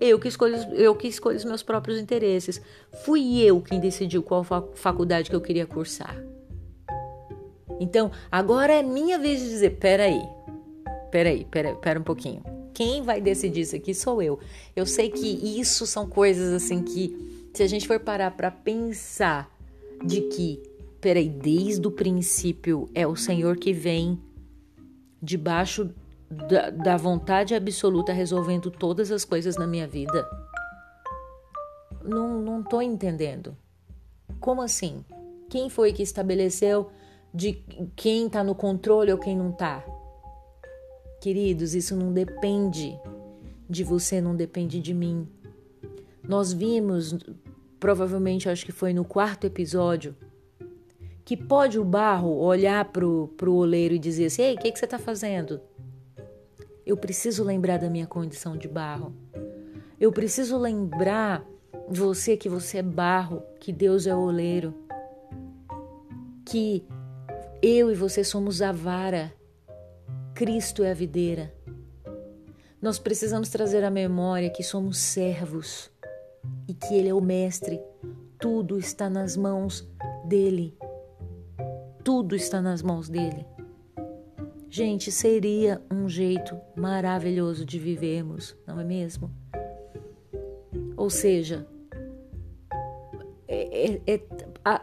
eu 0.00 0.18
que 0.18 0.28
escolho, 0.28 0.56
eu 0.74 0.94
que 0.94 1.08
escolho 1.08 1.36
os 1.36 1.44
meus 1.44 1.62
próprios 1.62 1.98
interesses. 1.98 2.62
Fui 3.04 3.42
eu 3.42 3.60
quem 3.60 3.78
decidiu 3.78 4.22
qual 4.22 4.42
faculdade 4.74 5.28
que 5.28 5.36
eu 5.36 5.40
queria 5.40 5.66
cursar. 5.66 6.16
Então, 7.80 8.10
agora 8.30 8.72
é 8.72 8.82
minha 8.82 9.18
vez 9.18 9.40
de 9.40 9.48
dizer: 9.48 9.78
peraí, 9.78 10.22
peraí, 11.10 11.44
pera, 11.44 11.74
pera 11.74 12.00
um 12.00 12.02
pouquinho. 12.02 12.42
Quem 12.74 13.02
vai 13.02 13.20
decidir 13.20 13.62
isso 13.62 13.76
aqui 13.76 13.94
sou 13.94 14.22
eu. 14.22 14.38
Eu 14.76 14.86
sei 14.86 15.10
que 15.10 15.60
isso 15.60 15.86
são 15.86 16.08
coisas 16.08 16.52
assim 16.52 16.82
que, 16.82 17.50
se 17.52 17.62
a 17.62 17.66
gente 17.66 17.86
for 17.86 17.98
parar 17.98 18.30
para 18.32 18.50
pensar 18.50 19.50
de 20.04 20.22
que, 20.22 20.62
peraí, 21.00 21.28
desde 21.28 21.86
o 21.86 21.90
princípio 21.90 22.88
é 22.94 23.06
o 23.06 23.16
Senhor 23.16 23.56
que 23.56 23.72
vem 23.72 24.20
debaixo 25.20 25.90
da, 26.30 26.70
da 26.70 26.96
vontade 26.96 27.54
absoluta 27.54 28.12
resolvendo 28.12 28.70
todas 28.70 29.10
as 29.10 29.24
coisas 29.24 29.56
na 29.56 29.66
minha 29.66 29.88
vida? 29.88 30.28
Não, 32.04 32.40
não 32.40 32.62
tô 32.62 32.80
entendendo. 32.80 33.56
Como 34.38 34.62
assim? 34.62 35.04
Quem 35.48 35.68
foi 35.68 35.92
que 35.92 36.02
estabeleceu 36.02 36.90
de 37.34 37.54
quem 37.96 38.26
está 38.26 38.44
no 38.44 38.54
controle 38.54 39.10
ou 39.10 39.18
quem 39.18 39.36
não 39.36 39.50
está? 39.50 39.84
Queridos, 41.20 41.74
isso 41.74 41.96
não 41.96 42.12
depende 42.12 42.98
de 43.68 43.82
você, 43.82 44.20
não 44.20 44.36
depende 44.36 44.80
de 44.80 44.94
mim. 44.94 45.28
Nós 46.22 46.52
vimos, 46.52 47.16
provavelmente 47.80 48.48
acho 48.48 48.64
que 48.64 48.72
foi 48.72 48.92
no 48.92 49.04
quarto 49.04 49.46
episódio, 49.46 50.14
que 51.24 51.36
pode 51.36 51.78
o 51.78 51.84
barro 51.84 52.34
olhar 52.36 52.84
pro, 52.86 53.28
pro 53.36 53.52
oleiro 53.52 53.94
e 53.94 53.98
dizer 53.98 54.26
assim: 54.26 54.42
Ei, 54.42 54.54
o 54.54 54.58
que, 54.58 54.72
que 54.72 54.78
você 54.78 54.84
está 54.84 54.98
fazendo? 54.98 55.60
Eu 56.86 56.96
preciso 56.96 57.44
lembrar 57.44 57.78
da 57.78 57.90
minha 57.90 58.06
condição 58.06 58.56
de 58.56 58.66
barro. 58.66 59.14
Eu 60.00 60.12
preciso 60.12 60.56
lembrar 60.56 61.44
você 61.88 62.36
que 62.36 62.48
você 62.48 62.78
é 62.78 62.82
barro, 62.82 63.42
que 63.60 63.72
Deus 63.72 64.06
é 64.06 64.14
oleiro, 64.14 64.72
que 66.46 66.86
eu 67.60 67.90
e 67.90 67.94
você 67.94 68.22
somos 68.22 68.62
a 68.62 68.72
vara, 68.72 69.32
Cristo 70.38 70.84
é 70.84 70.92
a 70.92 70.94
videira. 70.94 71.52
Nós 72.80 72.96
precisamos 72.96 73.48
trazer 73.48 73.82
à 73.82 73.90
memória 73.90 74.48
que 74.48 74.62
somos 74.62 74.96
servos 74.98 75.90
e 76.68 76.74
que 76.74 76.94
Ele 76.94 77.08
é 77.08 77.12
o 77.12 77.20
Mestre. 77.20 77.80
Tudo 78.38 78.78
está 78.78 79.10
nas 79.10 79.36
mãos 79.36 79.84
dele. 80.24 80.78
Tudo 82.04 82.36
está 82.36 82.62
nas 82.62 82.82
mãos 82.82 83.08
dele. 83.08 83.44
Gente, 84.70 85.10
seria 85.10 85.82
um 85.92 86.08
jeito 86.08 86.56
maravilhoso 86.76 87.64
de 87.64 87.76
vivermos, 87.76 88.56
não 88.64 88.78
é 88.78 88.84
mesmo? 88.84 89.32
Ou 90.96 91.10
seja, 91.10 91.66
é, 93.48 93.90
é, 93.90 94.14
é, 94.14 94.22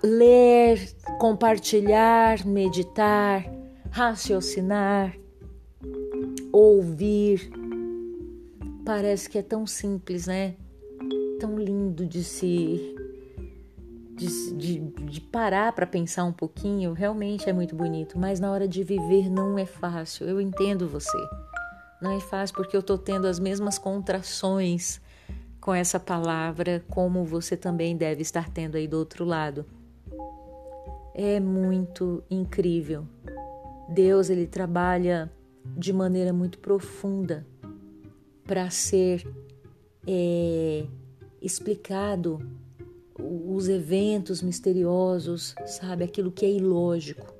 ler, 0.03 0.93
compartilhar, 1.17 2.45
meditar, 2.45 3.49
raciocinar, 3.89 5.17
ouvir. 6.57 7.49
Parece 8.85 9.29
que 9.29 9.37
é 9.37 9.41
tão 9.41 9.67
simples, 9.67 10.27
né? 10.27 10.55
Tão 11.39 11.57
lindo 11.57 12.05
de 12.05 12.23
se 12.23 12.95
de, 14.15 14.53
de, 14.53 14.79
de 14.79 15.19
parar 15.19 15.73
para 15.73 15.85
pensar 15.85 16.23
um 16.23 16.31
pouquinho, 16.31 16.93
realmente 16.93 17.49
é 17.49 17.53
muito 17.53 17.75
bonito, 17.75 18.17
mas 18.17 18.39
na 18.39 18.49
hora 18.49 18.65
de 18.65 18.81
viver 18.81 19.29
não 19.29 19.59
é 19.59 19.65
fácil. 19.65 20.25
Eu 20.25 20.39
entendo 20.39 20.87
você. 20.87 21.17
Não 22.01 22.11
é 22.11 22.21
fácil 22.21 22.55
porque 22.55 22.77
eu 22.77 22.79
estou 22.79 22.97
tendo 22.97 23.27
as 23.27 23.37
mesmas 23.39 23.77
contrações 23.77 25.01
com 25.59 25.73
essa 25.73 25.99
palavra, 25.99 26.81
como 26.89 27.25
você 27.25 27.57
também 27.57 27.97
deve 27.97 28.21
estar 28.21 28.49
tendo 28.49 28.77
aí 28.77 28.87
do 28.87 28.97
outro 28.97 29.25
lado. 29.25 29.65
É 31.13 31.41
muito 31.41 32.23
incrível. 32.29 33.05
Deus 33.89 34.29
ele 34.29 34.47
trabalha 34.47 35.29
de 35.77 35.91
maneira 35.91 36.31
muito 36.31 36.59
profunda 36.59 37.45
para 38.43 38.69
ser 38.69 39.27
é, 40.07 40.85
explicado 41.41 42.39
os 43.19 43.69
eventos 43.69 44.41
misteriosos, 44.41 45.55
sabe? 45.65 46.03
Aquilo 46.03 46.31
que 46.31 46.45
é 46.45 46.51
ilógico. 46.51 47.33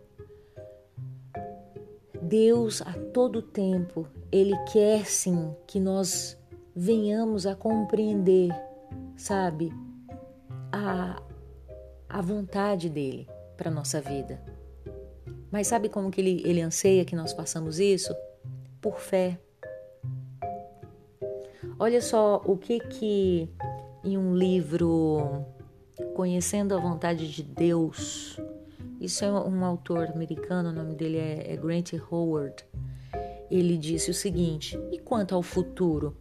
Deus, 2.22 2.82
a 2.82 2.94
todo 3.13 3.41
tempo, 3.41 4.08
Ele 4.32 4.55
quer 4.72 5.05
sim 5.05 5.53
que 5.67 5.79
nós 5.79 6.38
venhamos 6.75 7.46
a 7.46 7.55
compreender, 7.55 8.50
sabe? 9.15 9.72
A, 10.72 11.22
a 12.10 12.22
vontade 12.22 12.89
dEle 12.89 13.27
para 13.55 13.70
nossa 13.70 14.01
vida. 14.01 14.54
Mas 15.55 15.67
sabe 15.67 15.88
como 15.88 16.12
que 16.12 16.19
ele, 16.19 16.43
ele 16.43 16.62
anseia 16.62 17.05
que 17.05 17.15
nós 17.15 17.31
façamos 17.31 17.79
isso? 17.79 18.13
Por 18.81 19.00
fé. 19.00 19.39
Olha 21.79 22.01
só 22.01 22.41
o 22.45 22.57
que 22.57 22.77
que 22.81 23.50
em 24.03 24.17
um 24.17 24.35
livro 24.35 25.45
Conhecendo 26.13 26.75
a 26.75 26.77
Vontade 26.77 27.31
de 27.31 27.41
Deus, 27.41 28.38
isso 29.00 29.24
é 29.24 29.31
um 29.31 29.63
autor 29.63 30.09
americano, 30.09 30.71
o 30.71 30.74
nome 30.74 30.93
dele 30.93 31.19
é, 31.19 31.53
é 31.53 31.55
Grant 31.55 31.93
Howard. 32.12 32.65
Ele 33.50 33.77
disse 33.77 34.12
o 34.12 34.13
seguinte: 34.13 34.77
e 34.91 35.00
quanto 35.00 35.33
ao 35.33 35.41
futuro? 35.41 36.17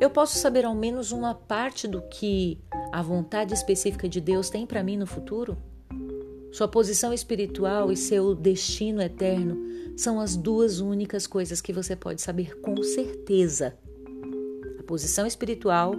Eu 0.00 0.08
posso 0.08 0.38
saber 0.38 0.64
ao 0.64 0.74
menos 0.76 1.10
uma 1.10 1.34
parte 1.34 1.88
do 1.88 2.00
que 2.02 2.60
a 2.92 3.02
vontade 3.02 3.52
específica 3.52 4.08
de 4.08 4.20
Deus 4.20 4.48
tem 4.48 4.64
para 4.64 4.84
mim 4.84 4.96
no 4.96 5.04
futuro? 5.04 5.58
Sua 6.50 6.66
posição 6.66 7.12
espiritual 7.12 7.92
e 7.92 7.96
seu 7.96 8.34
destino 8.34 9.02
eterno 9.02 9.56
são 9.96 10.18
as 10.18 10.36
duas 10.36 10.80
únicas 10.80 11.26
coisas 11.26 11.60
que 11.60 11.72
você 11.72 11.94
pode 11.94 12.22
saber 12.22 12.58
com 12.60 12.82
certeza. 12.82 13.76
A 14.78 14.82
posição 14.84 15.26
espiritual 15.26 15.94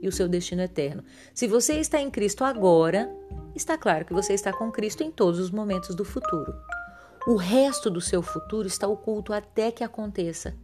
e 0.00 0.06
o 0.06 0.12
seu 0.12 0.28
destino 0.28 0.62
eterno. 0.62 1.02
Se 1.34 1.46
você 1.46 1.74
está 1.74 2.00
em 2.00 2.10
Cristo 2.10 2.44
agora, 2.44 3.10
está 3.54 3.76
claro 3.76 4.04
que 4.04 4.12
você 4.12 4.34
está 4.34 4.52
com 4.52 4.70
Cristo 4.70 5.02
em 5.02 5.10
todos 5.10 5.40
os 5.40 5.50
momentos 5.50 5.94
do 5.94 6.04
futuro. 6.04 6.54
O 7.26 7.34
resto 7.34 7.90
do 7.90 8.00
seu 8.00 8.22
futuro 8.22 8.68
está 8.68 8.86
oculto 8.86 9.32
até 9.32 9.70
que 9.70 9.82
aconteça. 9.82 10.54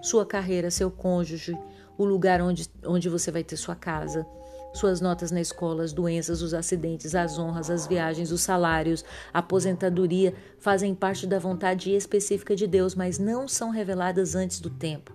Sua 0.00 0.24
carreira, 0.24 0.70
seu 0.70 0.90
cônjuge, 0.90 1.58
o 1.98 2.04
lugar 2.04 2.40
onde, 2.40 2.68
onde 2.86 3.08
você 3.08 3.30
vai 3.30 3.44
ter 3.44 3.56
sua 3.56 3.74
casa, 3.74 4.26
suas 4.72 5.00
notas 5.00 5.30
na 5.30 5.40
escola, 5.40 5.82
as 5.82 5.92
doenças, 5.92 6.42
os 6.42 6.54
acidentes, 6.54 7.14
as 7.14 7.38
honras, 7.38 7.70
as 7.70 7.86
viagens, 7.86 8.30
os 8.30 8.40
salários, 8.40 9.04
a 9.32 9.40
aposentadoria 9.40 10.34
fazem 10.58 10.94
parte 10.94 11.26
da 11.26 11.38
vontade 11.38 11.90
específica 11.90 12.54
de 12.54 12.66
Deus, 12.66 12.94
mas 12.94 13.18
não 13.18 13.48
são 13.48 13.70
reveladas 13.70 14.34
antes 14.34 14.60
do 14.60 14.70
tempo 14.70 15.12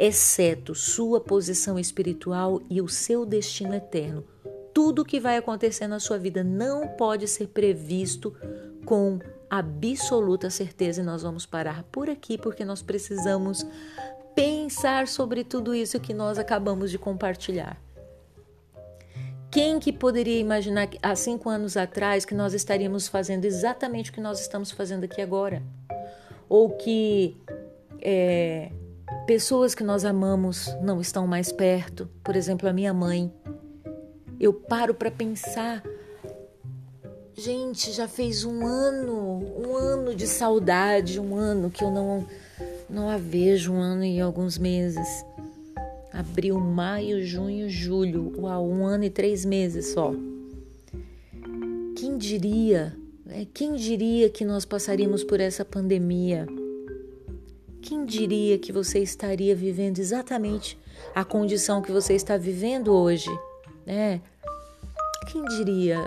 exceto 0.00 0.74
sua 0.74 1.20
posição 1.20 1.78
espiritual 1.78 2.62
e 2.70 2.80
o 2.80 2.88
seu 2.88 3.26
destino 3.26 3.74
eterno. 3.74 4.24
Tudo 4.72 5.02
o 5.02 5.04
que 5.04 5.20
vai 5.20 5.36
acontecer 5.36 5.86
na 5.86 6.00
sua 6.00 6.16
vida 6.16 6.42
não 6.42 6.88
pode 6.88 7.28
ser 7.28 7.48
previsto 7.48 8.34
com 8.86 9.18
absoluta 9.50 10.48
certeza 10.48 11.02
e 11.02 11.04
nós 11.04 11.22
vamos 11.22 11.44
parar 11.44 11.82
por 11.92 12.08
aqui 12.08 12.38
porque 12.38 12.64
nós 12.64 12.80
precisamos 12.80 13.66
pensar 14.34 15.06
sobre 15.06 15.44
tudo 15.44 15.74
isso 15.74 16.00
que 16.00 16.14
nós 16.14 16.38
acabamos 16.38 16.90
de 16.90 16.96
compartilhar. 16.96 17.78
Quem 19.50 19.80
que 19.80 19.92
poderia 19.92 20.38
imaginar 20.38 20.88
há 21.02 21.14
cinco 21.16 21.48
anos 21.48 21.76
atrás 21.76 22.24
que 22.24 22.34
nós 22.34 22.54
estaríamos 22.54 23.08
fazendo 23.08 23.44
exatamente 23.44 24.10
o 24.10 24.14
que 24.14 24.20
nós 24.20 24.40
estamos 24.40 24.70
fazendo 24.70 25.04
aqui 25.04 25.20
agora? 25.20 25.62
Ou 26.48 26.70
que 26.70 27.36
é, 28.00 28.70
Pessoas 29.26 29.76
que 29.76 29.84
nós 29.84 30.04
amamos 30.04 30.74
não 30.82 31.00
estão 31.00 31.24
mais 31.24 31.52
perto, 31.52 32.08
por 32.24 32.34
exemplo, 32.34 32.68
a 32.68 32.72
minha 32.72 32.92
mãe. 32.92 33.32
Eu 34.40 34.52
paro 34.52 34.92
para 34.92 35.08
pensar, 35.08 35.84
gente, 37.32 37.92
já 37.92 38.08
fez 38.08 38.44
um 38.44 38.66
ano, 38.66 39.40
um 39.56 39.76
ano 39.76 40.16
de 40.16 40.26
saudade, 40.26 41.20
um 41.20 41.36
ano 41.36 41.70
que 41.70 41.84
eu 41.84 41.90
não 41.92 42.26
não 42.88 43.08
a 43.08 43.16
vejo, 43.16 43.72
um 43.72 43.80
ano 43.80 44.04
e 44.04 44.20
alguns 44.20 44.58
meses. 44.58 45.24
Abril, 46.20 46.60
maio, 46.60 47.24
junho, 47.24 47.66
julho, 47.70 48.34
uau, 48.38 48.68
um 48.68 48.84
ano 48.84 49.04
e 49.04 49.10
três 49.10 49.42
meses 49.42 49.86
só. 49.94 50.12
Quem 51.96 52.18
diria, 52.18 52.94
né? 53.24 53.46
quem 53.54 53.74
diria 53.74 54.28
que 54.28 54.44
nós 54.44 54.66
passaríamos 54.66 55.24
por 55.24 55.40
essa 55.40 55.64
pandemia? 55.64 56.46
Quem 57.80 58.04
diria 58.04 58.58
que 58.58 58.70
você 58.70 58.98
estaria 58.98 59.56
vivendo 59.56 59.98
exatamente 59.98 60.78
a 61.14 61.24
condição 61.24 61.80
que 61.80 61.90
você 61.90 62.12
está 62.12 62.36
vivendo 62.36 62.92
hoje, 62.92 63.30
né? 63.86 64.20
Quem 65.32 65.42
diria? 65.46 66.06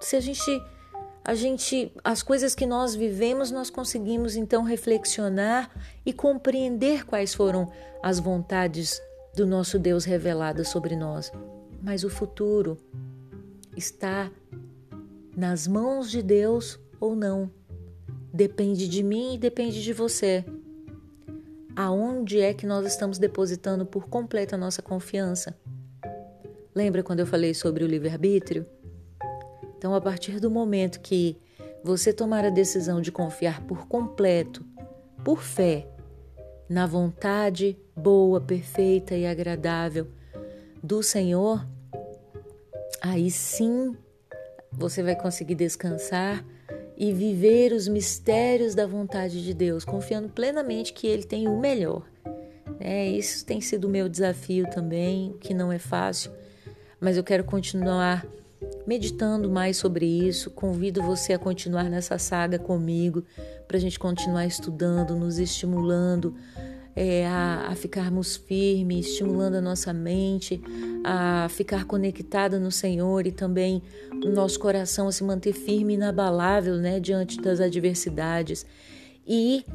Se 0.00 0.14
a 0.14 0.20
gente 0.20 0.62
a 1.24 1.34
gente 1.34 1.92
as 2.04 2.22
coisas 2.22 2.54
que 2.54 2.64
nós 2.64 2.94
vivemos, 2.94 3.50
nós 3.50 3.70
conseguimos 3.70 4.36
então 4.36 4.62
reflexionar 4.62 5.68
e 6.06 6.12
compreender 6.12 7.04
quais 7.04 7.34
foram 7.34 7.70
as 8.00 8.20
vontades 8.20 9.02
do 9.38 9.46
nosso 9.46 9.78
Deus 9.78 10.04
reveladas 10.04 10.68
sobre 10.68 10.96
nós. 10.96 11.30
Mas 11.80 12.02
o 12.02 12.10
futuro 12.10 12.76
está 13.76 14.30
nas 15.36 15.68
mãos 15.68 16.10
de 16.10 16.20
Deus 16.20 16.78
ou 17.00 17.14
não. 17.14 17.50
Depende 18.32 18.88
de 18.88 19.02
mim 19.02 19.34
e 19.34 19.38
depende 19.38 19.82
de 19.82 19.92
você 19.92 20.44
aonde 21.76 22.40
é 22.40 22.52
que 22.52 22.66
nós 22.66 22.84
estamos 22.84 23.18
depositando 23.18 23.86
por 23.86 24.08
completo 24.08 24.56
a 24.56 24.58
nossa 24.58 24.82
confiança. 24.82 25.56
Lembra 26.74 27.04
quando 27.04 27.20
eu 27.20 27.26
falei 27.26 27.54
sobre 27.54 27.84
o 27.84 27.86
livre-arbítrio? 27.86 28.66
Então, 29.76 29.94
a 29.94 30.00
partir 30.00 30.40
do 30.40 30.50
momento 30.50 30.98
que 30.98 31.36
você 31.84 32.12
tomar 32.12 32.44
a 32.44 32.50
decisão 32.50 33.00
de 33.00 33.12
confiar 33.12 33.64
por 33.64 33.86
completo, 33.86 34.66
por 35.24 35.40
fé, 35.40 35.88
na 36.68 36.86
vontade 36.86 37.78
boa, 37.96 38.40
perfeita 38.40 39.14
e 39.14 39.26
agradável 39.26 40.06
do 40.82 41.02
Senhor, 41.02 41.66
aí 43.00 43.30
sim 43.30 43.96
você 44.70 45.02
vai 45.02 45.16
conseguir 45.16 45.54
descansar 45.54 46.44
e 46.96 47.12
viver 47.12 47.72
os 47.72 47.88
mistérios 47.88 48.74
da 48.74 48.86
vontade 48.86 49.42
de 49.42 49.54
Deus, 49.54 49.84
confiando 49.84 50.28
plenamente 50.28 50.92
que 50.92 51.06
Ele 51.06 51.24
tem 51.24 51.48
o 51.48 51.58
melhor. 51.58 52.02
É, 52.80 53.08
isso 53.08 53.44
tem 53.44 53.60
sido 53.60 53.86
o 53.86 53.90
meu 53.90 54.08
desafio 54.08 54.68
também, 54.70 55.34
que 55.40 55.54
não 55.54 55.72
é 55.72 55.78
fácil, 55.78 56.30
mas 57.00 57.16
eu 57.16 57.24
quero 57.24 57.44
continuar 57.44 58.26
meditando 58.88 59.50
mais 59.50 59.76
sobre 59.76 60.06
isso. 60.06 60.50
Convido 60.50 61.02
você 61.02 61.34
a 61.34 61.38
continuar 61.38 61.84
nessa 61.90 62.16
saga 62.18 62.58
comigo, 62.58 63.22
para 63.66 63.76
a 63.76 63.80
gente 63.80 63.98
continuar 63.98 64.46
estudando, 64.46 65.14
nos 65.14 65.38
estimulando 65.38 66.34
é, 66.96 67.26
a, 67.26 67.66
a 67.68 67.74
ficarmos 67.74 68.34
firmes, 68.34 69.08
estimulando 69.08 69.56
a 69.56 69.60
nossa 69.60 69.92
mente, 69.92 70.58
a 71.04 71.48
ficar 71.50 71.84
conectada 71.84 72.58
no 72.58 72.72
Senhor 72.72 73.26
e 73.26 73.30
também 73.30 73.82
o 74.10 74.30
nosso 74.30 74.58
coração 74.58 75.06
a 75.06 75.12
se 75.12 75.22
manter 75.22 75.52
firme 75.52 75.92
e 75.92 75.96
inabalável 75.96 76.76
né, 76.76 76.98
diante 76.98 77.38
das 77.42 77.60
adversidades 77.60 78.64
e 79.26 79.66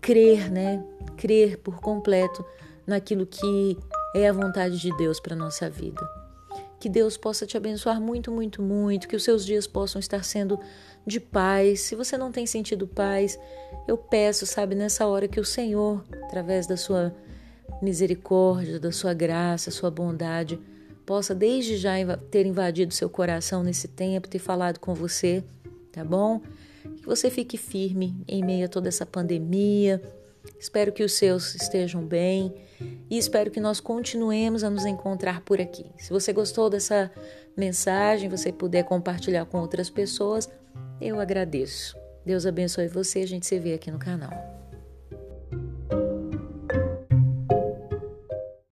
crer, 0.00 0.52
né, 0.52 0.84
crer 1.16 1.58
por 1.58 1.80
completo 1.80 2.44
naquilo 2.86 3.26
que 3.26 3.76
é 4.14 4.28
a 4.28 4.32
vontade 4.32 4.78
de 4.78 4.96
Deus 4.96 5.18
para 5.18 5.34
nossa 5.34 5.68
vida. 5.68 6.21
Que 6.82 6.88
Deus 6.88 7.16
possa 7.16 7.46
te 7.46 7.56
abençoar 7.56 8.00
muito, 8.00 8.32
muito, 8.32 8.60
muito, 8.60 9.06
que 9.06 9.14
os 9.14 9.22
seus 9.22 9.46
dias 9.46 9.68
possam 9.68 10.00
estar 10.00 10.24
sendo 10.24 10.58
de 11.06 11.20
paz. 11.20 11.82
Se 11.82 11.94
você 11.94 12.18
não 12.18 12.32
tem 12.32 12.44
sentido 12.44 12.88
paz, 12.88 13.38
eu 13.86 13.96
peço, 13.96 14.44
sabe, 14.46 14.74
nessa 14.74 15.06
hora 15.06 15.28
que 15.28 15.38
o 15.38 15.44
Senhor, 15.44 16.04
através 16.24 16.66
da 16.66 16.76
sua 16.76 17.14
misericórdia, 17.80 18.80
da 18.80 18.90
sua 18.90 19.14
graça, 19.14 19.70
sua 19.70 19.92
bondade, 19.92 20.58
possa 21.06 21.32
desde 21.36 21.76
já 21.76 21.92
ter 22.32 22.46
invadido 22.46 22.92
seu 22.92 23.08
coração 23.08 23.62
nesse 23.62 23.86
tempo, 23.86 24.26
ter 24.26 24.40
falado 24.40 24.80
com 24.80 24.92
você, 24.92 25.44
tá 25.92 26.04
bom? 26.04 26.40
Que 26.96 27.06
você 27.06 27.30
fique 27.30 27.56
firme 27.56 28.16
em 28.26 28.44
meio 28.44 28.66
a 28.66 28.68
toda 28.68 28.88
essa 28.88 29.06
pandemia, 29.06 30.02
Espero 30.58 30.92
que 30.92 31.02
os 31.02 31.12
seus 31.12 31.54
estejam 31.54 32.04
bem 32.04 32.54
e 33.10 33.18
espero 33.18 33.50
que 33.50 33.60
nós 33.60 33.80
continuemos 33.80 34.64
a 34.64 34.70
nos 34.70 34.84
encontrar 34.84 35.40
por 35.42 35.60
aqui. 35.60 35.86
Se 35.98 36.10
você 36.10 36.32
gostou 36.32 36.70
dessa 36.70 37.10
mensagem, 37.56 38.28
você 38.28 38.52
puder 38.52 38.84
compartilhar 38.84 39.44
com 39.46 39.58
outras 39.58 39.90
pessoas, 39.90 40.48
eu 41.00 41.20
agradeço. 41.20 41.96
Deus 42.24 42.46
abençoe 42.46 42.88
você, 42.88 43.20
a 43.20 43.26
gente 43.26 43.46
se 43.46 43.58
vê 43.58 43.74
aqui 43.74 43.90
no 43.90 43.98
canal. 43.98 44.51